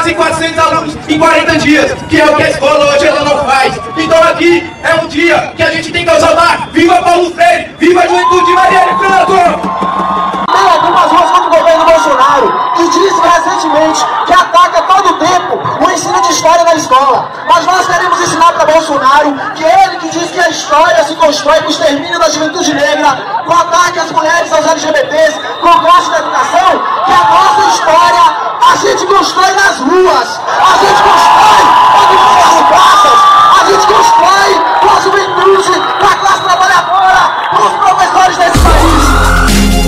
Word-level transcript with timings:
quase 0.00 0.14
400 0.14 0.58
alunos 0.58 0.96
em 1.08 1.18
40 1.18 1.58
dias, 1.58 1.92
que 2.08 2.20
é 2.20 2.24
o 2.24 2.34
que 2.34 2.42
a 2.42 2.50
escola 2.50 2.86
hoje 2.86 3.06
ela 3.06 3.22
não 3.22 3.44
faz. 3.44 3.78
Então 3.98 4.22
aqui 4.22 4.70
é 4.82 4.94
um 4.94 5.06
dia 5.08 5.52
que 5.54 5.62
a 5.62 5.70
gente 5.70 5.92
tem 5.92 6.04
que 6.06 6.10
exaltar. 6.10 6.68
Viva 6.72 7.02
Paulo 7.02 7.30
Freire! 7.34 7.74
Viva 7.78 8.00
a 8.00 8.06
juventude 8.06 8.46
de 8.46 8.52
Marielle 8.52 8.94
Franco! 8.98 9.32
Tem 10.50 10.72
algumas 10.72 11.10
ruas 11.10 11.30
contra 11.30 11.46
o 11.46 11.58
governo 11.58 11.84
Bolsonaro 11.84 12.72
que 12.76 12.88
disse 12.88 13.20
recentemente 13.20 14.06
que 14.26 14.32
ataca 14.32 14.82
todo 14.82 15.18
tempo 15.18 15.60
o 15.84 15.90
ensino 15.90 16.20
de 16.22 16.32
história 16.32 16.64
na 16.64 16.74
escola. 16.74 17.30
Mas 17.46 17.66
nós 17.66 17.86
queremos 17.86 18.20
ensinar 18.22 18.52
para 18.52 18.72
Bolsonaro 18.72 19.34
que 19.54 19.64
ele 19.64 19.96
que 19.98 20.08
diz 20.08 20.30
que 20.30 20.40
a 20.40 20.48
história 20.48 21.04
se 21.04 21.14
constrói 21.16 21.60
com 21.60 21.66
o 21.66 21.70
extermínio 21.70 22.18
da 22.18 22.30
juventude 22.30 22.72
negra, 22.72 23.42
com 23.44 23.52
ataque 23.52 23.98
às 23.98 24.10
mulheres, 24.10 24.50
aos 24.50 24.66
LGBTs, 24.66 25.38
com 25.60 25.68
o 25.68 25.80
gosto 25.80 26.10
da 26.10 26.18
educação, 26.20 26.82
que 27.04 27.12
a 27.12 27.30
nossa 27.30 27.68
história 27.74 28.49
a 28.60 28.76
gente 28.76 29.06
constrói 29.06 29.52
nas 29.52 29.78
ruas, 29.78 30.40
a 30.46 30.76
gente 30.78 31.02
constrói 31.02 31.62
onde 31.96 32.16
vão 32.16 32.38
as 32.44 32.68
praças, 32.68 33.18
a 33.58 33.64
gente 33.64 33.86
constrói 33.86 34.50
com 34.80 34.88
a 34.88 35.00
juventude, 35.00 35.72
com 35.98 36.06
a 36.06 36.14
classe 36.16 36.42
trabalhadora, 36.42 37.22
com 37.50 37.62
os 37.66 37.72
professores 37.72 38.36
desse 38.36 38.58
país. 38.58 39.80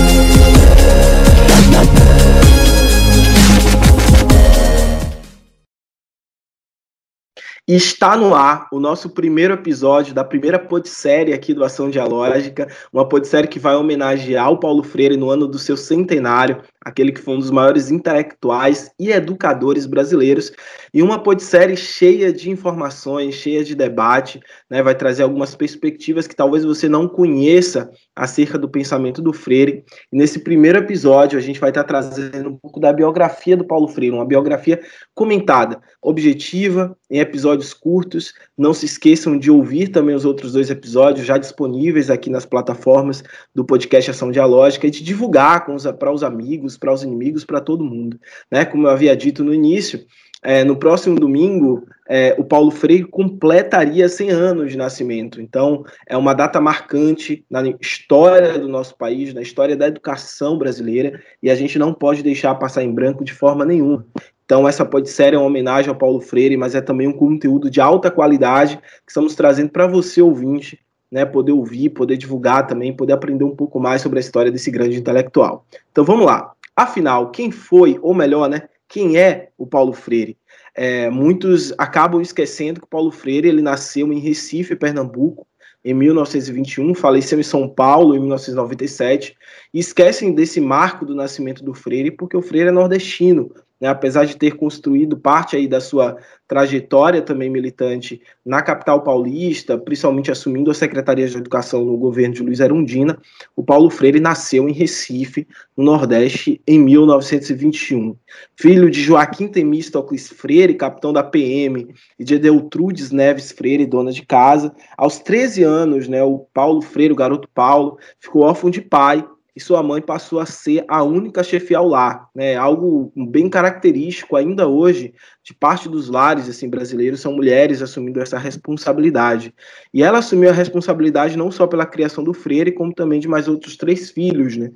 Está 7.65 8.17
no 8.17 8.35
ar 8.35 8.67
o 8.73 8.79
nosso 8.79 9.09
primeiro 9.09 9.53
episódio 9.53 10.13
da 10.13 10.21
primeira 10.21 10.59
podsérie 10.59 11.33
aqui 11.33 11.53
do 11.53 11.63
Ação 11.63 11.89
Dialógica, 11.89 12.67
uma 12.91 13.07
podsérie 13.07 13.47
que 13.47 13.57
vai 13.57 13.73
homenagear 13.73 14.51
o 14.51 14.57
Paulo 14.57 14.83
Freire 14.83 15.15
no 15.15 15.29
ano 15.29 15.47
do 15.47 15.57
seu 15.57 15.77
centenário, 15.77 16.61
aquele 16.83 17.11
que 17.11 17.21
foi 17.21 17.35
um 17.35 17.39
dos 17.39 17.51
maiores 17.51 17.89
intelectuais 17.89 18.91
e 18.99 19.11
educadores 19.11 19.85
brasileiros, 19.85 20.51
e 20.93 21.01
uma 21.01 21.21
podsérie 21.21 21.77
cheia 21.77 22.31
de 22.31 22.49
informações, 22.49 23.35
cheia 23.35 23.63
de 23.63 23.73
debate, 23.73 24.39
né, 24.69 24.83
vai 24.83 24.93
trazer 24.93 25.23
algumas 25.23 25.55
perspectivas 25.55 26.27
que 26.27 26.35
talvez 26.35 26.63
você 26.65 26.89
não 26.89 27.07
conheça 27.07 27.89
acerca 28.15 28.57
do 28.57 28.69
pensamento 28.69 29.21
do 29.21 29.33
Freire. 29.33 29.83
E 30.11 30.17
nesse 30.17 30.39
primeiro 30.39 30.79
episódio 30.79 31.37
a 31.37 31.41
gente 31.41 31.59
vai 31.59 31.69
estar 31.69 31.83
trazendo 31.83 32.49
um 32.49 32.57
pouco 32.57 32.79
da 32.79 32.91
biografia 32.91 33.57
do 33.57 33.65
Paulo 33.65 33.87
Freire, 33.87 34.15
uma 34.15 34.25
biografia 34.25 34.79
comentada, 35.15 35.81
objetiva, 36.01 36.95
em 37.09 37.19
episódios 37.19 37.73
curtos. 37.73 38.33
Não 38.57 38.73
se 38.73 38.85
esqueçam 38.85 39.37
de 39.37 39.49
ouvir 39.49 39.87
também 39.87 40.15
os 40.15 40.25
outros 40.25 40.53
dois 40.53 40.69
episódios 40.69 41.25
já 41.25 41.39
disponíveis 41.39 42.09
aqui 42.09 42.29
nas 42.29 42.45
plataformas 42.45 43.23
do 43.53 43.65
podcast 43.65 44.11
Ação 44.11 44.31
Dialógica 44.31 44.85
e 44.85 44.91
de 44.91 45.03
divulgar 45.03 45.65
para 45.65 46.11
os 46.11 46.23
amigos, 46.23 46.77
para 46.77 46.93
os 46.93 47.01
inimigos, 47.01 47.43
para 47.43 47.59
todo 47.59 47.83
mundo. 47.83 48.19
Né? 48.51 48.63
Como 48.63 48.85
eu 48.85 48.91
havia 48.91 49.15
dito 49.17 49.43
no 49.43 49.53
início, 49.53 50.05
é, 50.43 50.63
no 50.63 50.75
próximo 50.75 51.15
domingo, 51.15 51.87
é, 52.07 52.35
o 52.37 52.43
Paulo 52.43 52.69
Freire 52.69 53.05
completaria 53.05 54.09
100 54.09 54.29
anos 54.29 54.71
de 54.71 54.77
nascimento. 54.77 55.41
Então, 55.41 55.85
é 56.05 56.17
uma 56.17 56.33
data 56.33 56.59
marcante 56.59 57.45
na 57.49 57.63
história 57.79 58.59
do 58.59 58.67
nosso 58.67 58.95
país, 58.97 59.33
na 59.33 59.41
história 59.41 59.75
da 59.75 59.87
educação 59.87 60.57
brasileira, 60.57 61.21
e 61.41 61.49
a 61.49 61.55
gente 61.55 61.79
não 61.79 61.93
pode 61.93 62.21
deixar 62.21 62.53
passar 62.55 62.83
em 62.83 62.91
branco 62.91 63.23
de 63.23 63.33
forma 63.33 63.63
nenhuma. 63.65 64.05
Então, 64.45 64.67
essa 64.67 64.85
pode 64.85 65.09
ser 65.09 65.35
uma 65.35 65.45
homenagem 65.45 65.89
ao 65.89 65.95
Paulo 65.95 66.19
Freire, 66.19 66.57
mas 66.57 66.75
é 66.75 66.81
também 66.81 67.07
um 67.07 67.13
conteúdo 67.13 67.69
de 67.69 67.79
alta 67.79 68.11
qualidade 68.11 68.77
que 68.77 69.09
estamos 69.11 69.35
trazendo 69.35 69.69
para 69.69 69.87
você, 69.87 70.21
ouvinte, 70.21 70.77
né, 71.09 71.25
poder 71.25 71.53
ouvir, 71.53 71.89
poder 71.89 72.17
divulgar 72.17 72.67
também, 72.67 72.93
poder 72.93 73.13
aprender 73.13 73.45
um 73.45 73.55
pouco 73.55 73.79
mais 73.79 74.01
sobre 74.01 74.19
a 74.19 74.21
história 74.21 74.51
desse 74.51 74.69
grande 74.69 74.97
intelectual. 74.97 75.65
Então, 75.91 76.03
vamos 76.03 76.25
lá. 76.25 76.51
Afinal, 76.75 77.29
quem 77.29 77.51
foi, 77.51 77.97
ou 78.01 78.13
melhor, 78.13 78.49
né, 78.49 78.63
quem 78.93 79.17
é 79.17 79.49
o 79.57 79.65
Paulo 79.65 79.93
Freire? 79.93 80.37
É, 80.75 81.09
muitos 81.09 81.73
acabam 81.77 82.21
esquecendo 82.21 82.81
que 82.81 82.87
Paulo 82.87 83.11
Freire 83.11 83.47
ele 83.47 83.61
nasceu 83.61 84.11
em 84.11 84.19
Recife, 84.19 84.75
Pernambuco, 84.75 85.47
em 85.85 85.93
1921, 85.93 86.95
faleceu 86.95 87.39
em 87.39 87.43
São 87.43 87.67
Paulo 87.67 88.15
em 88.15 88.19
1997, 88.19 89.35
e 89.73 89.79
esquecem 89.79 90.33
desse 90.33 90.61
marco 90.61 91.05
do 91.05 91.13
nascimento 91.13 91.63
do 91.63 91.73
Freire, 91.73 92.09
porque 92.09 92.37
o 92.37 92.41
Freire 92.41 92.69
é 92.69 92.71
nordestino, 92.71 93.51
né, 93.83 93.89
apesar 93.89 94.23
de 94.23 94.37
ter 94.37 94.55
construído 94.55 95.17
parte 95.17 95.57
aí 95.57 95.67
da 95.67 95.81
sua 95.81 96.15
trajetória 96.47 97.21
também 97.21 97.49
militante 97.49 98.21
na 98.45 98.61
capital 98.61 99.03
paulista, 99.03 99.77
principalmente 99.77 100.31
assumindo 100.31 100.71
a 100.71 100.73
Secretaria 100.73 101.27
de 101.27 101.35
Educação 101.35 101.83
no 101.83 101.97
governo 101.97 102.33
de 102.33 102.41
Luiz 102.41 102.61
Erundina, 102.61 103.19
o 103.57 103.61
Paulo 103.61 103.89
Freire 103.89 104.21
nasceu 104.21 104.69
em 104.69 104.71
Recife, 104.71 105.45
no 105.75 105.83
Nordeste, 105.83 106.61
em 106.65 106.79
1921. 106.79 108.15
Filho 108.55 108.89
de 108.89 109.01
Joaquim 109.01 109.49
Temístocles 109.49 110.29
Freire, 110.29 110.75
capitão 110.75 111.11
da 111.11 111.21
PM, 111.21 111.93
e 112.17 112.23
de 112.23 112.35
Edeltrudes 112.35 113.11
Neves 113.11 113.51
Freire, 113.51 113.85
dona 113.85 114.13
de 114.13 114.25
casa, 114.25 114.73
aos 114.97 115.19
13 115.19 115.63
anos, 115.63 116.07
né, 116.07 116.23
o 116.23 116.39
Paulo 116.53 116.81
Freire, 116.81 117.11
o 117.11 117.17
garoto 117.17 117.49
Paulo, 117.53 117.97
ficou 118.17 118.43
órfão 118.43 118.69
de 118.69 118.79
pai 118.79 119.27
e 119.55 119.59
sua 119.59 119.83
mãe 119.83 120.01
passou 120.01 120.39
a 120.39 120.45
ser 120.45 120.83
a 120.87 121.03
única 121.03 121.43
chefe 121.43 121.75
ao 121.75 121.87
lar, 121.87 122.27
né? 122.33 122.55
Algo 122.55 123.11
bem 123.15 123.49
característico 123.49 124.35
ainda 124.35 124.67
hoje 124.67 125.13
de 125.43 125.53
parte 125.53 125.87
dos 125.87 126.09
lares 126.09 126.49
assim 126.49 126.69
brasileiros 126.69 127.19
são 127.19 127.33
mulheres 127.33 127.81
assumindo 127.81 128.19
essa 128.19 128.37
responsabilidade. 128.37 129.53
E 129.93 130.01
ela 130.01 130.19
assumiu 130.19 130.49
a 130.49 130.53
responsabilidade 130.53 131.37
não 131.37 131.51
só 131.51 131.67
pela 131.67 131.85
criação 131.85 132.23
do 132.23 132.33
Freire, 132.33 132.71
como 132.71 132.93
também 132.93 133.19
de 133.19 133.27
mais 133.27 133.47
outros 133.47 133.77
três 133.77 134.09
filhos, 134.09 134.57
né? 134.57 134.71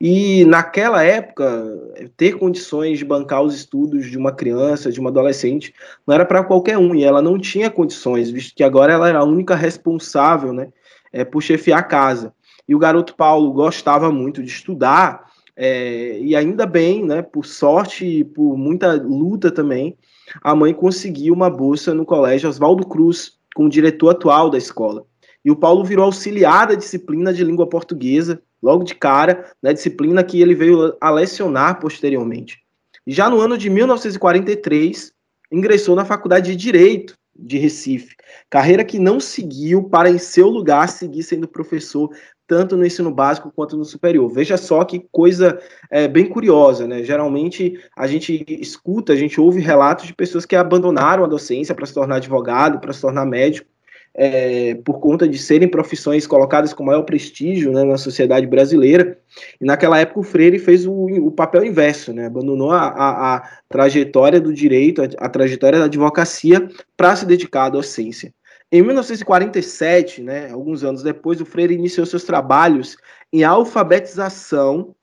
E 0.00 0.44
naquela 0.44 1.02
época, 1.02 1.64
ter 2.16 2.36
condições 2.36 2.98
de 2.98 3.04
bancar 3.04 3.42
os 3.42 3.54
estudos 3.54 4.10
de 4.10 4.18
uma 4.18 4.32
criança, 4.32 4.92
de 4.92 5.00
uma 5.00 5.10
adolescente, 5.10 5.72
não 6.06 6.14
era 6.14 6.26
para 6.26 6.44
qualquer 6.44 6.76
um, 6.76 6.94
e 6.94 7.02
ela 7.02 7.22
não 7.22 7.38
tinha 7.38 7.70
condições, 7.70 8.30
visto 8.30 8.54
que 8.54 8.62
agora 8.62 8.92
ela 8.92 9.08
era 9.08 9.20
a 9.20 9.24
única 9.24 9.54
responsável, 9.54 10.52
né, 10.52 10.68
é, 11.12 11.24
por 11.24 11.42
chefiar 11.42 11.78
a 11.78 11.82
casa. 11.82 12.34
E 12.68 12.74
o 12.74 12.78
garoto 12.78 13.14
Paulo 13.14 13.52
gostava 13.52 14.12
muito 14.12 14.42
de 14.42 14.48
estudar, 14.48 15.26
é, 15.56 16.20
e 16.20 16.36
ainda 16.36 16.66
bem, 16.66 17.04
né, 17.04 17.22
por 17.22 17.44
sorte 17.44 18.06
e 18.06 18.24
por 18.24 18.56
muita 18.56 18.92
luta 18.92 19.50
também, 19.50 19.96
a 20.42 20.54
mãe 20.54 20.72
conseguiu 20.72 21.34
uma 21.34 21.50
bolsa 21.50 21.92
no 21.94 22.04
colégio 22.04 22.48
Oswaldo 22.48 22.86
Cruz, 22.86 23.38
com 23.54 23.64
o 23.64 23.68
diretor 23.68 24.10
atual 24.10 24.50
da 24.50 24.58
escola. 24.58 25.04
E 25.44 25.50
o 25.50 25.56
Paulo 25.56 25.82
virou 25.82 26.04
auxiliar 26.04 26.68
da 26.68 26.74
disciplina 26.74 27.32
de 27.32 27.42
língua 27.42 27.66
portuguesa, 27.66 28.40
logo 28.62 28.84
de 28.84 28.94
cara, 28.94 29.50
na 29.62 29.70
né, 29.70 29.72
disciplina 29.72 30.22
que 30.22 30.40
ele 30.40 30.54
veio 30.54 30.96
a 31.00 31.10
lecionar 31.10 31.80
posteriormente. 31.80 32.58
Já 33.06 33.30
no 33.30 33.40
ano 33.40 33.56
de 33.56 33.70
1943, 33.70 35.12
ingressou 35.50 35.96
na 35.96 36.04
Faculdade 36.04 36.50
de 36.50 36.56
Direito 36.56 37.17
de 37.38 37.56
Recife, 37.58 38.16
carreira 38.50 38.84
que 38.84 38.98
não 38.98 39.20
seguiu 39.20 39.84
para 39.84 40.10
em 40.10 40.18
seu 40.18 40.48
lugar 40.48 40.88
seguir 40.88 41.22
sendo 41.22 41.46
professor 41.46 42.10
tanto 42.48 42.76
no 42.78 42.84
ensino 42.84 43.10
básico 43.10 43.52
quanto 43.54 43.76
no 43.76 43.84
superior. 43.84 44.26
Veja 44.32 44.56
só 44.56 44.82
que 44.82 45.06
coisa 45.12 45.60
é, 45.90 46.08
bem 46.08 46.26
curiosa, 46.26 46.86
né? 46.88 47.04
Geralmente 47.04 47.78
a 47.94 48.06
gente 48.06 48.44
escuta, 48.48 49.12
a 49.12 49.16
gente 49.16 49.38
ouve 49.38 49.60
relatos 49.60 50.06
de 50.06 50.14
pessoas 50.14 50.46
que 50.46 50.56
abandonaram 50.56 51.22
a 51.22 51.28
docência 51.28 51.74
para 51.74 51.84
se 51.84 51.92
tornar 51.92 52.16
advogado, 52.16 52.80
para 52.80 52.92
se 52.92 53.02
tornar 53.02 53.26
médico, 53.26 53.68
é, 54.20 54.74
por 54.84 54.98
conta 54.98 55.28
de 55.28 55.38
serem 55.38 55.68
profissões 55.68 56.26
colocadas 56.26 56.74
com 56.74 56.82
maior 56.82 57.02
prestígio 57.02 57.70
né, 57.72 57.84
na 57.84 57.96
sociedade 57.96 58.48
brasileira. 58.48 59.16
E 59.60 59.64
naquela 59.64 60.00
época 60.00 60.18
o 60.18 60.24
Freire 60.24 60.58
fez 60.58 60.84
o, 60.84 60.92
o 60.92 61.30
papel 61.30 61.64
inverso, 61.64 62.12
né? 62.12 62.26
Abandonou 62.26 62.72
a, 62.72 62.88
a, 62.88 63.36
a 63.36 63.48
trajetória 63.68 64.40
do 64.40 64.52
direito, 64.52 65.02
a, 65.02 65.26
a 65.26 65.28
trajetória 65.28 65.78
da 65.78 65.84
advocacia 65.84 66.68
para 66.96 67.14
se 67.14 67.24
dedicar 67.24 67.66
à 67.66 67.70
docência. 67.70 68.34
Em 68.72 68.82
1947, 68.82 70.20
né, 70.20 70.50
alguns 70.50 70.82
anos 70.82 71.02
depois, 71.04 71.40
o 71.40 71.46
Freire 71.46 71.74
iniciou 71.74 72.04
seus 72.04 72.24
trabalhos 72.24 72.96
em 73.32 73.44
alfabetização 73.44 74.96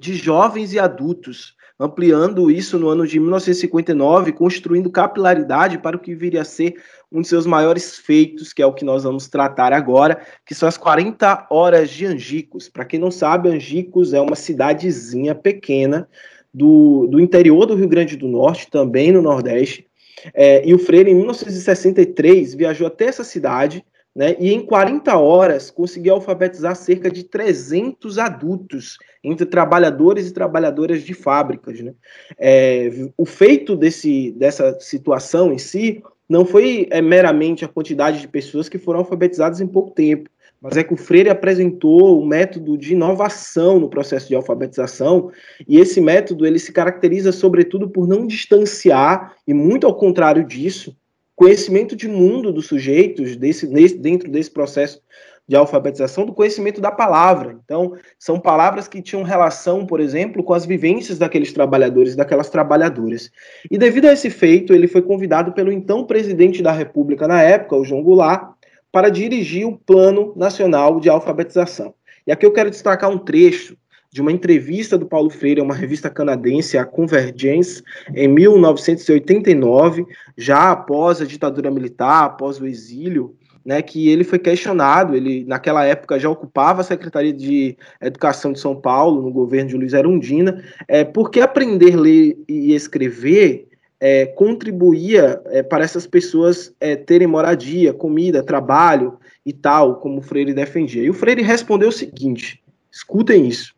de 0.00 0.14
jovens 0.14 0.72
e 0.72 0.78
adultos, 0.78 1.56
ampliando 1.78 2.50
isso 2.50 2.78
no 2.78 2.88
ano 2.88 3.06
de 3.06 3.18
1959, 3.18 4.32
construindo 4.32 4.90
capilaridade 4.90 5.78
para 5.78 5.96
o 5.96 6.00
que 6.00 6.14
viria 6.14 6.42
a 6.42 6.44
ser 6.44 6.74
um 7.10 7.20
de 7.20 7.28
seus 7.28 7.46
maiores 7.46 7.98
feitos, 7.98 8.52
que 8.52 8.62
é 8.62 8.66
o 8.66 8.72
que 8.72 8.84
nós 8.84 9.04
vamos 9.04 9.28
tratar 9.28 9.72
agora, 9.72 10.20
que 10.46 10.54
são 10.54 10.68
as 10.68 10.76
40 10.76 11.46
horas 11.50 11.90
de 11.90 12.06
Angicos. 12.06 12.68
Para 12.68 12.84
quem 12.84 12.98
não 12.98 13.10
sabe, 13.10 13.48
Angicos 13.48 14.12
é 14.12 14.20
uma 14.20 14.36
cidadezinha 14.36 15.34
pequena 15.34 16.08
do, 16.52 17.06
do 17.08 17.20
interior 17.20 17.66
do 17.66 17.74
Rio 17.74 17.88
Grande 17.88 18.16
do 18.16 18.28
Norte, 18.28 18.70
também 18.70 19.10
no 19.10 19.20
Nordeste, 19.20 19.86
é, 20.32 20.66
e 20.66 20.72
o 20.72 20.78
Freire, 20.78 21.10
em 21.10 21.14
1963, 21.14 22.54
viajou 22.54 22.86
até 22.86 23.06
essa 23.06 23.24
cidade 23.24 23.84
né, 24.14 24.36
e 24.38 24.52
em 24.52 24.60
40 24.60 25.16
horas 25.18 25.70
conseguiu 25.70 26.14
alfabetizar 26.14 26.76
cerca 26.76 27.10
de 27.10 27.24
300 27.24 28.18
adultos, 28.18 28.96
entre 29.22 29.44
trabalhadores 29.44 30.28
e 30.28 30.32
trabalhadoras 30.32 31.02
de 31.02 31.14
fábricas. 31.14 31.80
Né. 31.80 31.94
É, 32.38 32.90
o 33.16 33.26
feito 33.26 33.74
desse, 33.74 34.30
dessa 34.32 34.78
situação 34.78 35.52
em 35.52 35.58
si 35.58 36.02
não 36.28 36.44
foi 36.44 36.86
é, 36.90 37.02
meramente 37.02 37.64
a 37.64 37.68
quantidade 37.68 38.20
de 38.20 38.28
pessoas 38.28 38.68
que 38.68 38.78
foram 38.78 39.00
alfabetizadas 39.00 39.60
em 39.60 39.66
pouco 39.66 39.90
tempo, 39.90 40.30
mas 40.60 40.78
é 40.78 40.82
que 40.82 40.94
o 40.94 40.96
Freire 40.96 41.28
apresentou 41.28 42.22
um 42.22 42.26
método 42.26 42.78
de 42.78 42.94
inovação 42.94 43.78
no 43.78 43.90
processo 43.90 44.28
de 44.28 44.34
alfabetização, 44.34 45.30
e 45.68 45.78
esse 45.78 46.00
método 46.00 46.46
ele 46.46 46.58
se 46.58 46.72
caracteriza 46.72 47.32
sobretudo 47.32 47.90
por 47.90 48.08
não 48.08 48.26
distanciar, 48.26 49.34
e 49.46 49.52
muito 49.52 49.86
ao 49.86 49.94
contrário 49.94 50.42
disso, 50.42 50.96
conhecimento 51.36 51.96
de 51.96 52.08
mundo 52.08 52.52
dos 52.52 52.66
sujeitos 52.66 53.36
desse, 53.36 53.66
dentro 53.96 54.30
desse 54.30 54.50
processo 54.50 55.00
de 55.46 55.54
alfabetização 55.54 56.24
do 56.24 56.32
conhecimento 56.32 56.80
da 56.80 56.90
palavra. 56.90 57.58
Então, 57.64 57.92
são 58.18 58.40
palavras 58.40 58.88
que 58.88 59.02
tinham 59.02 59.22
relação, 59.22 59.84
por 59.84 60.00
exemplo, 60.00 60.42
com 60.42 60.54
as 60.54 60.64
vivências 60.64 61.18
daqueles 61.18 61.52
trabalhadores, 61.52 62.16
daquelas 62.16 62.48
trabalhadoras. 62.48 63.30
E 63.70 63.76
devido 63.76 64.06
a 64.06 64.12
esse 64.12 64.30
feito, 64.30 64.72
ele 64.72 64.88
foi 64.88 65.02
convidado 65.02 65.52
pelo 65.52 65.70
então 65.70 66.06
presidente 66.06 66.62
da 66.62 66.72
República 66.72 67.28
na 67.28 67.42
época, 67.42 67.76
o 67.76 67.84
João 67.84 68.02
Goulart, 68.02 68.54
para 68.90 69.10
dirigir 69.10 69.66
o 69.66 69.76
Plano 69.76 70.32
Nacional 70.36 70.98
de 70.98 71.10
Alfabetização. 71.10 71.94
E 72.26 72.32
aqui 72.32 72.46
eu 72.46 72.52
quero 72.52 72.70
destacar 72.70 73.10
um 73.10 73.18
trecho 73.18 73.76
de 74.14 74.20
uma 74.20 74.30
entrevista 74.30 74.96
do 74.96 75.06
Paulo 75.06 75.28
Freire 75.28 75.60
a 75.60 75.64
uma 75.64 75.74
revista 75.74 76.08
canadense, 76.08 76.78
a 76.78 76.84
Convergence, 76.84 77.82
em 78.14 78.28
1989, 78.28 80.06
já 80.38 80.70
após 80.70 81.20
a 81.20 81.24
ditadura 81.24 81.68
militar, 81.68 82.26
após 82.26 82.60
o 82.60 82.66
exílio, 82.66 83.34
né, 83.64 83.82
que 83.82 84.08
ele 84.08 84.22
foi 84.22 84.38
questionado, 84.38 85.16
ele 85.16 85.44
naquela 85.44 85.84
época 85.84 86.16
já 86.20 86.30
ocupava 86.30 86.80
a 86.80 86.84
Secretaria 86.84 87.32
de 87.32 87.76
Educação 88.00 88.52
de 88.52 88.60
São 88.60 88.76
Paulo, 88.76 89.20
no 89.20 89.32
governo 89.32 89.70
de 89.70 89.76
Luiz 89.76 89.92
Erundina, 89.92 90.62
é, 90.86 91.02
por 91.02 91.28
que 91.28 91.40
aprender 91.40 91.94
a 91.94 92.00
ler 92.00 92.38
e 92.48 92.72
escrever 92.72 93.66
é, 93.98 94.26
contribuía 94.26 95.42
é, 95.46 95.60
para 95.60 95.82
essas 95.82 96.06
pessoas 96.06 96.72
é, 96.78 96.94
terem 96.94 97.26
moradia, 97.26 97.92
comida, 97.92 98.44
trabalho 98.44 99.18
e 99.44 99.52
tal, 99.52 99.96
como 99.96 100.20
o 100.20 100.22
Freire 100.22 100.54
defendia. 100.54 101.02
E 101.02 101.10
o 101.10 101.14
Freire 101.14 101.42
respondeu 101.42 101.88
o 101.88 101.92
seguinte: 101.92 102.62
escutem 102.92 103.48
isso. 103.48 103.73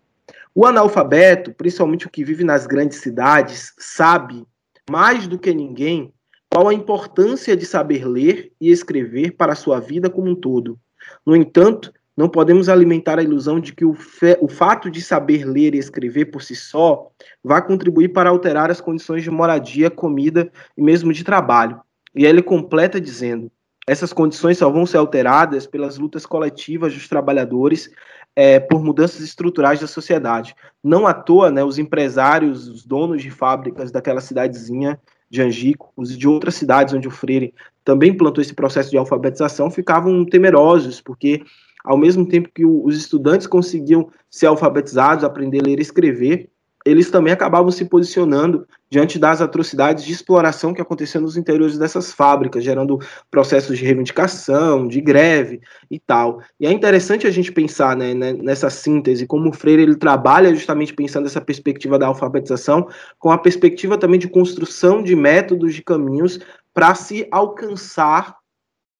O 0.59 0.65
analfabeto, 0.65 1.53
principalmente 1.53 2.07
o 2.07 2.11
que 2.11 2.25
vive 2.25 2.43
nas 2.43 2.67
grandes 2.67 3.01
cidades, 3.01 3.75
sabe, 3.77 4.43
mais 4.91 5.27
do 5.27 5.39
que 5.39 5.53
ninguém, 5.53 6.15
qual 6.51 6.67
a 6.67 6.73
importância 6.73 7.55
de 7.55 7.67
saber 7.67 8.07
ler 8.07 8.51
e 8.59 8.71
escrever 8.71 9.33
para 9.33 9.53
a 9.53 9.55
sua 9.55 9.79
vida 9.81 10.09
como 10.09 10.31
um 10.31 10.35
todo. 10.35 10.81
No 11.27 11.37
entanto, 11.37 11.93
não 12.17 12.27
podemos 12.27 12.71
alimentar 12.71 13.19
a 13.19 13.23
ilusão 13.23 13.61
de 13.61 13.75
que 13.75 13.85
o, 13.85 13.95
o, 14.41 14.49
fato 14.49 14.91
de 14.91 15.03
saber 15.03 15.45
ler 15.45 15.75
e 15.75 15.79
escrever 15.79 16.25
por 16.31 16.43
si 16.43 16.57
só 16.57 17.11
vai 17.45 17.63
contribuir 17.63 18.15
para 18.15 18.31
alterar 18.31 18.71
as 18.71 18.81
condições 18.81 19.23
de 19.23 19.31
moradia, 19.31 19.91
comida 19.91 20.51
e 20.75 20.81
mesmo 20.81 21.13
de 21.13 21.23
trabalho. 21.23 21.79
E 22.15 22.25
ele 22.25 22.41
completa 22.41 22.99
dizendo: 22.99 23.53
essas 23.87 24.13
condições 24.13 24.59
só 24.59 24.69
vão 24.69 24.85
ser 24.85 24.97
alteradas 24.97 25.67
pelas 25.67 25.97
lutas 25.97 26.27
coletivas 26.27 26.93
dos 26.93 27.09
trabalhadores 27.09 27.89
é, 28.35 28.59
por 28.59 28.83
mudanças 28.83 29.21
estruturais 29.21 29.81
da 29.81 29.87
sociedade. 29.87 30.55
Não 30.83 31.07
à 31.07 31.15
toa, 31.15 31.51
né, 31.51 31.63
os 31.63 31.79
empresários, 31.79 32.69
os 32.69 32.85
donos 32.85 33.23
de 33.23 33.31
fábricas 33.31 33.91
daquela 33.91 34.21
cidadezinha 34.21 35.01
de 35.31 35.41
Angico 35.41 35.93
e 35.99 36.05
de 36.05 36.29
outras 36.29 36.55
cidades 36.57 36.95
onde 36.95 37.09
o 37.09 37.11
Freire 37.11 37.55
também 37.85 38.17
plantou 38.17 38.43
esse 38.43 38.55
processo 38.55 38.91
de 38.91 38.99
alfabetização 38.99 39.71
ficavam 39.71 40.25
temerosos, 40.25 41.01
porque 41.01 41.43
ao 41.85 41.97
mesmo 41.97 42.27
tempo 42.27 42.51
que 42.53 42.67
os 42.67 42.97
estudantes 42.97 43.47
conseguiam 43.47 44.11
ser 44.29 44.47
alfabetizados, 44.47 45.25
aprender 45.25 45.61
a 45.61 45.67
ler 45.67 45.79
e 45.79 45.83
escrever, 45.83 46.51
eles 46.87 47.11
também 47.11 47.33
acabavam 47.33 47.71
se 47.73 47.85
posicionando 47.85 48.67
diante 48.89 49.19
das 49.19 49.41
atrocidades 49.41 50.05
de 50.05 50.13
exploração 50.13 50.73
que 50.73 50.81
aconteciam 50.81 51.21
nos 51.21 51.37
interiores 51.37 51.77
dessas 51.77 52.13
fábricas, 52.13 52.63
gerando 52.63 53.01
processos 53.29 53.77
de 53.77 53.85
reivindicação, 53.85 54.87
de 54.87 55.01
greve 55.01 55.61
e 55.91 55.99
tal. 55.99 56.41
E 56.61 56.67
é 56.67 56.71
interessante 56.71 57.27
a 57.27 57.31
gente 57.31 57.51
pensar 57.51 57.97
né, 57.97 58.15
né 58.15 58.33
nessa 58.33 58.71
síntese, 58.71 59.27
como 59.27 59.51
o 59.51 59.53
Freire 59.53 59.83
ele 59.83 59.97
trabalha 59.97 60.55
justamente 60.55 60.95
pensando 60.95 61.27
essa 61.27 61.41
perspectiva 61.41 61.99
da 61.99 62.07
alfabetização, 62.07 62.89
com 63.19 63.33
a 63.33 63.39
perspectiva 63.39 63.99
também 63.99 64.21
de 64.21 64.29
construção 64.29 65.03
de 65.03 65.17
métodos, 65.17 65.75
de 65.75 65.83
caminhos 65.83 66.39
para 66.73 66.95
se 66.95 67.27
alcançar 67.33 68.37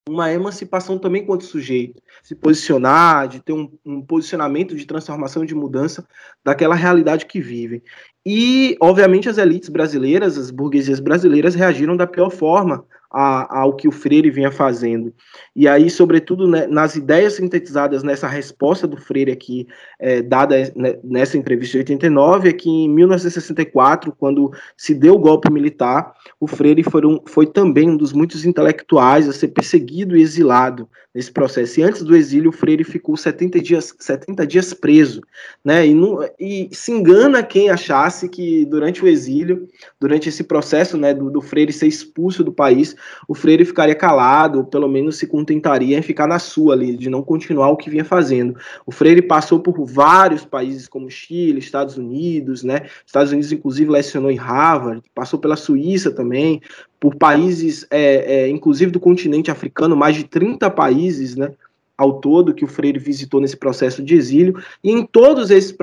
uma 0.07 0.31
emancipação 0.31 0.97
também 0.97 1.25
quanto 1.25 1.43
sujeito, 1.43 2.01
se 2.23 2.35
posicionar, 2.35 3.27
de 3.27 3.39
ter 3.39 3.53
um, 3.53 3.71
um, 3.85 4.01
posicionamento 4.01 4.75
de 4.75 4.85
transformação, 4.85 5.45
de 5.45 5.55
mudança 5.55 6.07
daquela 6.43 6.75
realidade 6.75 7.25
que 7.25 7.39
vivem. 7.39 7.81
E, 8.25 8.77
obviamente, 8.81 9.29
as 9.29 9.37
elites 9.37 9.69
brasileiras, 9.69 10.37
as 10.37 10.51
burguesias 10.51 10.99
brasileiras 10.99 11.55
reagiram 11.55 11.95
da 11.95 12.07
pior 12.07 12.29
forma 12.29 12.85
ao 13.19 13.75
que 13.75 13.87
o 13.87 13.91
Freire 13.91 14.29
vinha 14.29 14.51
fazendo. 14.51 15.11
E 15.55 15.67
aí, 15.67 15.89
sobretudo, 15.89 16.47
né, 16.47 16.67
nas 16.67 16.95
ideias 16.95 17.33
sintetizadas 17.33 18.03
nessa 18.03 18.27
resposta 18.27 18.87
do 18.87 18.95
Freire 18.95 19.31
aqui, 19.31 19.67
é, 19.99 20.21
dada 20.21 20.71
né, 20.75 20.99
nessa 21.03 21.35
entrevista 21.35 21.73
de 21.73 21.79
89, 21.79 22.49
é 22.49 22.53
que 22.53 22.69
em 22.69 22.87
1964, 22.89 24.13
quando 24.17 24.51
se 24.77 24.93
deu 24.93 25.15
o 25.15 25.19
golpe 25.19 25.51
militar, 25.51 26.13
o 26.39 26.45
Freire 26.45 26.83
foi, 26.83 27.05
um, 27.05 27.19
foi 27.25 27.47
também 27.47 27.89
um 27.89 27.97
dos 27.97 28.13
muitos 28.13 28.45
intelectuais 28.45 29.27
a 29.27 29.33
ser 29.33 29.47
perseguido 29.47 30.15
e 30.15 30.21
exilado 30.21 30.87
nesse 31.13 31.31
processo. 31.31 31.79
E 31.79 31.83
antes 31.83 32.03
do 32.03 32.15
exílio, 32.15 32.51
o 32.51 32.53
Freire 32.53 32.83
ficou 32.83 33.17
70 33.17 33.59
dias, 33.59 33.95
70 33.97 34.45
dias 34.45 34.71
preso. 34.75 35.21
Né, 35.65 35.87
e, 35.87 35.93
não, 35.95 36.19
e 36.39 36.69
se 36.71 36.91
engana 36.91 37.41
quem 37.41 37.71
achasse 37.71 38.29
que 38.29 38.63
durante 38.65 39.03
o 39.03 39.07
exílio, 39.07 39.67
durante 39.99 40.29
esse 40.29 40.43
processo 40.43 40.95
né, 40.95 41.15
do, 41.15 41.31
do 41.31 41.41
Freire 41.41 41.73
ser 41.73 41.87
expulso 41.87 42.43
do 42.43 42.51
país, 42.51 42.95
o 43.27 43.35
Freire 43.35 43.65
ficaria 43.65 43.95
calado, 43.95 44.59
ou 44.59 44.65
pelo 44.65 44.87
menos 44.87 45.17
se 45.17 45.27
contentaria 45.27 45.97
em 45.97 46.01
ficar 46.01 46.27
na 46.27 46.39
sua 46.39 46.73
ali, 46.73 46.95
de 46.95 47.09
não 47.09 47.21
continuar 47.21 47.69
o 47.69 47.77
que 47.77 47.89
vinha 47.89 48.05
fazendo. 48.05 48.57
O 48.85 48.91
Freire 48.91 49.21
passou 49.21 49.59
por 49.59 49.85
vários 49.85 50.45
países 50.45 50.87
como 50.87 51.09
Chile, 51.09 51.59
Estados 51.59 51.97
Unidos, 51.97 52.63
né? 52.63 52.81
Estados 53.05 53.31
Unidos, 53.31 53.51
inclusive, 53.51 53.91
lecionou 53.91 54.31
em 54.31 54.37
Harvard, 54.37 55.01
passou 55.13 55.39
pela 55.39 55.55
Suíça 55.55 56.11
também, 56.11 56.61
por 56.99 57.15
países, 57.15 57.85
é, 57.91 58.41
é, 58.41 58.49
inclusive 58.49 58.91
do 58.91 58.99
continente 58.99 59.51
africano, 59.51 59.95
mais 59.95 60.15
de 60.15 60.23
30 60.23 60.69
países, 60.69 61.35
né? 61.35 61.51
ao 61.97 62.19
todo 62.19 62.53
que 62.53 62.63
o 62.63 62.67
Freire 62.67 62.99
visitou 62.99 63.41
nesse 63.41 63.57
processo 63.57 64.03
de 64.03 64.13
exílio, 64.13 64.61
e 64.83 64.91
em 64.91 65.03
todos 65.03 65.49
esses 65.49 65.75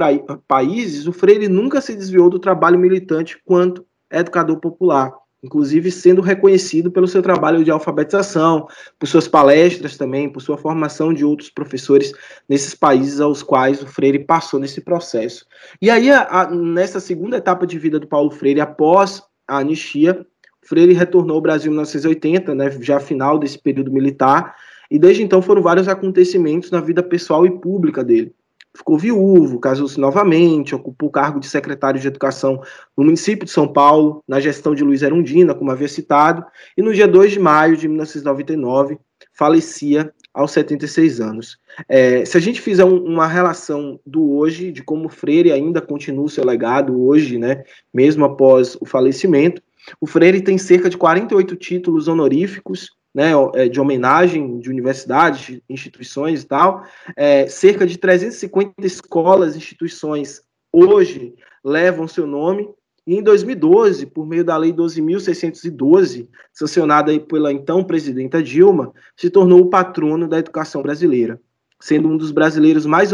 países 0.47 1.09
o 1.09 1.13
Freire 1.13 1.49
nunca 1.49 1.81
se 1.81 1.97
desviou 1.97 2.31
do 2.31 2.39
trabalho 2.39 2.79
militante 2.79 3.37
quanto 3.45 3.85
educador 4.09 4.61
popular 4.61 5.13
inclusive 5.45 5.91
sendo 5.91 6.23
reconhecido 6.23 6.91
pelo 6.91 7.07
seu 7.07 7.21
trabalho 7.21 7.63
de 7.63 7.71
alfabetização, 7.71 8.67
por 8.99 9.07
suas 9.07 9.29
palestras 9.29 9.99
também, 9.99 10.29
por 10.29 10.41
sua 10.41 10.57
formação 10.57 11.13
de 11.13 11.23
outros 11.23 11.51
professores 11.51 12.13
nesses 12.49 12.75
países 12.75 13.21
aos 13.21 13.43
quais 13.43 13.83
o 13.83 13.87
Freire 13.87 14.25
passou 14.25 14.59
nesse 14.59 14.81
processo. 14.81 15.45
E 15.83 15.91
aí, 15.91 16.11
a, 16.11 16.23
a, 16.23 16.51
nessa 16.51 16.99
segunda 16.99 17.37
etapa 17.37 17.67
de 17.67 17.79
vida 17.79 18.01
do 18.01 18.07
Paulo 18.07 18.31
Freire, 18.31 18.61
após 18.61 19.23
a 19.47 19.59
anistia, 19.59 20.27
Freire 20.63 20.95
retornou 20.95 21.37
ao 21.37 21.43
Brasil 21.43 21.71
em 21.71 21.75
1980, 21.75 22.55
né, 22.55 22.71
já 22.81 22.99
final 22.99 23.39
desse 23.39 23.59
período 23.59 23.93
militar, 23.93 24.57
e 24.91 24.99
desde 24.99 25.23
então 25.23 25.43
foram 25.43 25.61
vários 25.61 25.89
acontecimentos 25.89 26.71
na 26.71 26.81
vida 26.81 27.03
pessoal 27.03 27.45
e 27.45 27.51
pública 27.61 28.03
dele 28.03 28.35
ficou 28.77 28.99
viúvo, 28.99 29.61
casou-se 29.61 29.99
novamente, 29.99 30.75
ocupou 30.75 31.09
o 31.09 31.13
cargo 31.13 31.39
de 31.39 31.47
secretário 31.47 32.01
de 32.01 32.09
Educação 32.09 32.61
no 32.97 33.05
município 33.05 33.45
de 33.45 33.51
São 33.51 33.69
Paulo, 33.69 34.23
na 34.27 34.41
gestão 34.41 34.75
de 34.75 34.83
Luiz 34.83 35.03
Erundina, 35.03 35.55
como 35.55 35.71
havia 35.71 35.89
citado, 35.89 36.45
e 36.77 36.83
no 36.83 36.93
dia 36.93 37.07
2 37.07 37.33
de 37.33 37.39
maio 37.39 37.77
de 37.77 37.87
1999 37.87 38.99
falecia 39.33 40.13
aos 40.33 40.51
76 40.51 41.21
anos. 41.21 41.59
É, 41.89 42.25
se 42.25 42.37
a 42.37 42.41
gente 42.41 42.61
fizer 42.61 42.85
um, 42.85 43.05
uma 43.05 43.27
relação 43.27 44.01
do 44.05 44.33
hoje, 44.33 44.73
de 44.73 44.83
como 44.83 45.09
Freire 45.09 45.53
ainda 45.53 45.81
continua 45.81 46.25
o 46.25 46.29
seu 46.29 46.45
legado 46.45 47.01
hoje, 47.05 47.39
né, 47.39 47.63
mesmo 47.93 48.25
após 48.25 48.77
o 48.81 48.85
falecimento, 48.85 49.63
o 50.01 50.07
Freire 50.07 50.41
tem 50.41 50.59
cerca 50.59 50.91
de 50.91 50.97
48 50.97 51.55
títulos 51.57 52.09
honoríficos, 52.09 52.91
né, 53.15 53.31
é, 53.55 53.69
de 53.69 53.81
homenagem 53.81 54.59
de 54.59 54.69
universidades, 54.69 55.61
instituições 55.71 56.43
e 56.43 56.47
tal, 56.47 56.85
é, 57.17 57.47
cerca 57.47 57.87
de 57.87 57.97
350 57.97 58.75
escolas, 58.85 59.57
instituições 59.57 60.43
hoje 60.73 61.35
levam 61.65 62.09
seu 62.09 62.27
nome, 62.27 62.69
e 63.07 63.17
em 63.17 63.23
2012, 63.23 64.07
por 64.07 64.27
meio 64.27 64.45
da 64.45 64.57
Lei 64.57 64.73
12.612, 64.73 66.27
sancionada 66.53 67.19
pela 67.21 67.53
então 67.53 67.85
presidenta 67.85 68.43
Dilma, 68.43 68.93
se 69.15 69.29
tornou 69.29 69.61
o 69.61 69.71
patrono 69.71 70.27
da 70.27 70.39
educação 70.39 70.83
brasileira, 70.83 71.39
sendo 71.79 72.09
um 72.09 72.17
dos 72.17 72.33
brasileiros 72.33 72.87
mais 72.87 73.11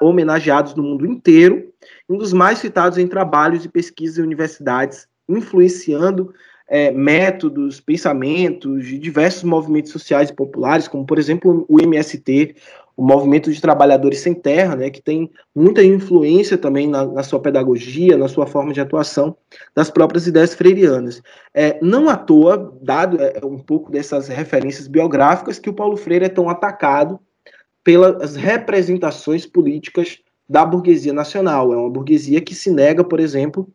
homenageados 0.00 0.74
do 0.74 0.82
mundo 0.82 1.04
inteiro, 1.04 1.72
um 2.08 2.16
dos 2.16 2.32
mais 2.32 2.58
citados 2.58 2.98
em 2.98 3.06
trabalhos 3.08 3.64
e 3.64 3.68
pesquisas 3.68 4.18
em 4.18 4.22
universidades, 4.22 5.08
influenciando 5.28 6.32
é, 6.72 6.90
métodos, 6.90 7.82
pensamentos 7.82 8.86
de 8.86 8.98
diversos 8.98 9.42
movimentos 9.42 9.92
sociais 9.92 10.30
e 10.30 10.32
populares, 10.32 10.88
como, 10.88 11.04
por 11.04 11.18
exemplo, 11.18 11.66
o 11.68 11.78
MST, 11.78 12.56
o 12.96 13.04
Movimento 13.04 13.52
de 13.52 13.60
Trabalhadores 13.60 14.20
Sem 14.20 14.32
Terra, 14.32 14.74
né, 14.74 14.88
que 14.88 15.02
tem 15.02 15.30
muita 15.54 15.84
influência 15.84 16.56
também 16.56 16.88
na, 16.88 17.04
na 17.04 17.22
sua 17.22 17.40
pedagogia, 17.40 18.16
na 18.16 18.26
sua 18.26 18.46
forma 18.46 18.72
de 18.72 18.80
atuação 18.80 19.36
das 19.74 19.90
próprias 19.90 20.26
ideias 20.26 20.54
freirianas. 20.54 21.20
É, 21.52 21.78
não 21.82 22.08
à 22.08 22.16
toa, 22.16 22.74
dado 22.80 23.20
é, 23.20 23.38
um 23.44 23.58
pouco 23.58 23.92
dessas 23.92 24.28
referências 24.28 24.88
biográficas, 24.88 25.58
que 25.58 25.68
o 25.68 25.74
Paulo 25.74 25.98
Freire 25.98 26.24
é 26.24 26.30
tão 26.30 26.48
atacado 26.48 27.20
pelas 27.84 28.34
representações 28.34 29.44
políticas 29.44 30.20
da 30.48 30.64
burguesia 30.64 31.12
nacional. 31.12 31.70
É 31.70 31.76
uma 31.76 31.90
burguesia 31.90 32.40
que 32.40 32.54
se 32.54 32.70
nega, 32.70 33.04
por 33.04 33.20
exemplo, 33.20 33.68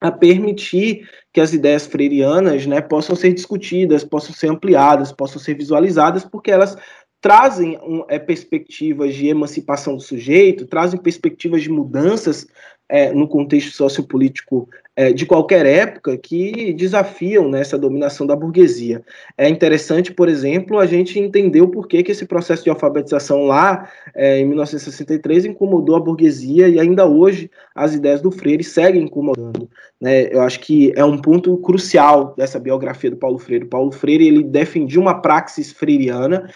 a 0.00 0.12
permitir 0.12 1.08
que 1.32 1.40
as 1.40 1.52
ideias 1.52 1.86
freirianas 1.86 2.66
né, 2.66 2.80
possam 2.80 3.16
ser 3.16 3.32
discutidas, 3.32 4.04
possam 4.04 4.34
ser 4.34 4.48
ampliadas, 4.48 5.12
possam 5.12 5.40
ser 5.40 5.54
visualizadas, 5.54 6.24
porque 6.24 6.50
elas 6.50 6.76
trazem 7.20 7.76
um, 7.82 8.04
é, 8.08 8.18
perspectivas 8.18 9.14
de 9.14 9.26
emancipação 9.26 9.96
do 9.96 10.02
sujeito, 10.02 10.66
trazem 10.66 11.00
perspectivas 11.00 11.62
de 11.62 11.70
mudanças 11.70 12.46
é, 12.88 13.12
no 13.12 13.28
contexto 13.28 13.76
sociopolítico 13.76 14.68
é, 14.96 15.12
de 15.12 15.26
qualquer 15.26 15.64
época 15.64 16.16
que 16.16 16.72
desafiam 16.72 17.48
né, 17.48 17.60
essa 17.60 17.78
dominação 17.78 18.26
da 18.26 18.34
burguesia. 18.34 19.00
É 19.36 19.48
interessante, 19.48 20.12
por 20.12 20.28
exemplo, 20.28 20.78
a 20.78 20.86
gente 20.86 21.20
entender 21.20 21.60
o 21.60 21.68
porquê 21.68 22.02
que 22.02 22.10
esse 22.10 22.26
processo 22.26 22.64
de 22.64 22.70
alfabetização 22.70 23.44
lá, 23.44 23.88
é, 24.12 24.40
em 24.40 24.46
1963, 24.46 25.44
incomodou 25.44 25.94
a 25.94 26.00
burguesia 26.00 26.68
e 26.68 26.80
ainda 26.80 27.06
hoje 27.06 27.48
as 27.76 27.94
ideias 27.94 28.20
do 28.20 28.32
Freire 28.32 28.64
seguem 28.64 29.04
incomodando. 29.04 29.70
Né? 30.00 30.32
Eu 30.32 30.40
acho 30.40 30.58
que 30.58 30.92
é 30.96 31.04
um 31.04 31.18
ponto 31.18 31.56
crucial 31.58 32.34
dessa 32.36 32.58
biografia 32.58 33.10
do 33.10 33.16
Paulo 33.16 33.38
Freire. 33.38 33.66
Paulo 33.66 33.92
Freire 33.92 34.26
ele 34.26 34.42
defendia 34.42 35.00
uma 35.00 35.20
praxis 35.20 35.70
freiriana 35.70 36.50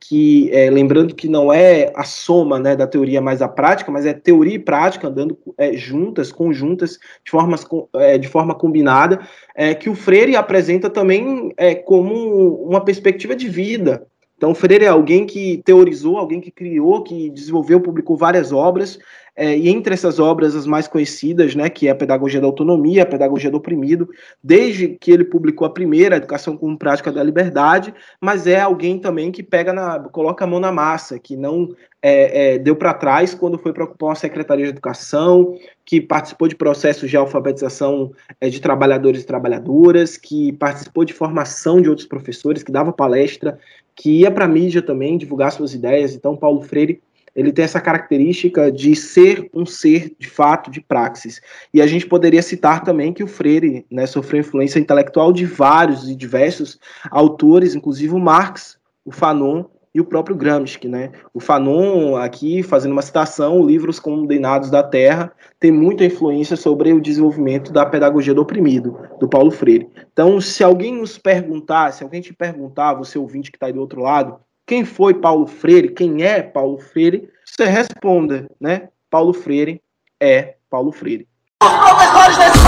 que 0.00 0.50
é, 0.52 0.70
lembrando 0.70 1.14
que 1.14 1.28
não 1.28 1.52
é 1.52 1.90
a 1.94 2.04
soma 2.04 2.58
né, 2.58 2.76
da 2.76 2.86
teoria 2.86 3.20
mais 3.20 3.42
a 3.42 3.48
prática, 3.48 3.90
mas 3.90 4.06
é 4.06 4.12
teoria 4.12 4.54
e 4.54 4.58
prática 4.58 5.08
andando 5.08 5.36
é, 5.56 5.72
juntas, 5.72 6.30
conjuntas, 6.30 6.98
de, 7.24 7.30
formas, 7.30 7.66
é, 7.94 8.16
de 8.16 8.28
forma 8.28 8.54
combinada, 8.54 9.20
é, 9.54 9.74
que 9.74 9.90
o 9.90 9.94
Freire 9.94 10.36
apresenta 10.36 10.88
também 10.88 11.52
é, 11.56 11.74
como 11.74 12.64
uma 12.64 12.84
perspectiva 12.84 13.34
de 13.34 13.48
vida. 13.48 14.06
Então, 14.36 14.54
Freire 14.54 14.84
é 14.84 14.88
alguém 14.88 15.26
que 15.26 15.60
teorizou, 15.64 16.16
alguém 16.16 16.40
que 16.40 16.52
criou, 16.52 17.02
que 17.02 17.28
desenvolveu, 17.30 17.80
publicou 17.80 18.16
várias 18.16 18.52
obras, 18.52 18.96
é, 19.38 19.56
e 19.56 19.68
entre 19.68 19.94
essas 19.94 20.18
obras, 20.18 20.56
as 20.56 20.66
mais 20.66 20.88
conhecidas, 20.88 21.54
né, 21.54 21.70
que 21.70 21.86
é 21.86 21.92
a 21.92 21.94
Pedagogia 21.94 22.40
da 22.40 22.48
Autonomia, 22.48 23.04
a 23.04 23.06
Pedagogia 23.06 23.48
do 23.48 23.58
Oprimido, 23.58 24.08
desde 24.42 24.88
que 24.88 25.12
ele 25.12 25.24
publicou 25.24 25.64
a 25.64 25.70
primeira, 25.70 26.16
Educação 26.16 26.56
como 26.56 26.76
Prática 26.76 27.12
da 27.12 27.22
Liberdade, 27.22 27.94
mas 28.20 28.48
é 28.48 28.60
alguém 28.60 28.98
também 28.98 29.30
que 29.30 29.40
pega 29.40 29.72
na, 29.72 30.00
coloca 30.00 30.44
a 30.44 30.48
mão 30.48 30.58
na 30.58 30.72
massa, 30.72 31.20
que 31.20 31.36
não 31.36 31.68
é, 32.02 32.54
é, 32.54 32.58
deu 32.58 32.74
para 32.74 32.92
trás 32.92 33.32
quando 33.32 33.56
foi 33.58 33.72
para 33.72 33.84
ocupar 33.84 34.08
uma 34.08 34.14
Secretaria 34.16 34.64
de 34.64 34.72
Educação, 34.72 35.56
que 35.84 36.00
participou 36.00 36.48
de 36.48 36.56
processos 36.56 37.08
de 37.08 37.16
alfabetização 37.16 38.10
é, 38.40 38.48
de 38.48 38.60
trabalhadores 38.60 39.22
e 39.22 39.26
trabalhadoras, 39.26 40.16
que 40.16 40.52
participou 40.54 41.04
de 41.04 41.12
formação 41.12 41.80
de 41.80 41.88
outros 41.88 42.08
professores, 42.08 42.64
que 42.64 42.72
dava 42.72 42.92
palestra, 42.92 43.56
que 43.94 44.20
ia 44.20 44.32
para 44.32 44.46
a 44.46 44.48
mídia 44.48 44.82
também 44.82 45.16
divulgar 45.16 45.52
suas 45.52 45.74
ideias. 45.74 46.12
Então, 46.12 46.36
Paulo 46.36 46.60
Freire 46.62 47.00
ele 47.34 47.52
tem 47.52 47.64
essa 47.64 47.80
característica 47.80 48.70
de 48.70 48.94
ser 48.94 49.48
um 49.52 49.64
ser 49.66 50.14
de 50.18 50.28
fato 50.28 50.70
de 50.70 50.80
praxis. 50.80 51.40
E 51.72 51.80
a 51.80 51.86
gente 51.86 52.06
poderia 52.06 52.42
citar 52.42 52.82
também 52.82 53.12
que 53.12 53.22
o 53.22 53.28
Freire 53.28 53.86
né, 53.90 54.06
sofreu 54.06 54.40
influência 54.40 54.78
intelectual 54.78 55.32
de 55.32 55.44
vários 55.44 56.08
e 56.08 56.14
diversos 56.14 56.78
autores, 57.10 57.74
inclusive 57.74 58.14
o 58.14 58.18
Marx, 58.18 58.78
o 59.04 59.12
Fanon 59.12 59.64
e 59.94 60.00
o 60.00 60.04
próprio 60.04 60.36
Gramsci, 60.36 60.86
né? 60.86 61.10
O 61.32 61.40
Fanon, 61.40 62.16
aqui 62.16 62.62
fazendo 62.62 62.92
uma 62.92 63.02
citação, 63.02 63.64
livros 63.64 63.98
condenados 63.98 64.70
da 64.70 64.82
Terra 64.82 65.32
tem 65.58 65.72
muita 65.72 66.04
influência 66.04 66.56
sobre 66.56 66.92
o 66.92 67.00
desenvolvimento 67.00 67.72
da 67.72 67.84
pedagogia 67.84 68.34
do 68.34 68.42
oprimido, 68.42 68.98
do 69.18 69.28
Paulo 69.28 69.50
Freire. 69.50 69.88
Então, 70.12 70.40
se 70.40 70.62
alguém 70.62 70.94
nos 70.94 71.18
perguntar, 71.18 71.92
se 71.92 72.04
alguém 72.04 72.20
te 72.20 72.32
perguntar, 72.32 72.94
você 72.94 73.18
ouvinte 73.18 73.50
que 73.50 73.56
está 73.56 73.66
aí 73.66 73.72
do 73.72 73.80
outro 73.80 74.02
lado, 74.02 74.38
quem 74.68 74.84
foi 74.84 75.14
Paulo 75.14 75.46
Freire, 75.46 75.88
quem 75.88 76.22
é 76.22 76.42
Paulo 76.42 76.78
Freire, 76.78 77.30
você 77.42 77.64
responda, 77.64 78.46
né? 78.60 78.90
Paulo 79.10 79.32
Freire 79.32 79.80
é 80.20 80.56
Paulo 80.68 80.92
Freire. 80.92 81.26
Os 81.62 81.70
professores 81.70 82.36
desse 82.36 82.58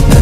país! 0.00 0.15